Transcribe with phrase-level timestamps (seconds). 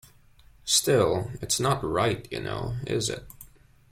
[0.65, 3.23] Still, it's not right, you know; is it?